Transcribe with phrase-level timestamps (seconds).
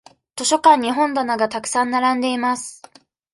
[0.35, 2.81] 図書館に本棚がたくさん並んでいます。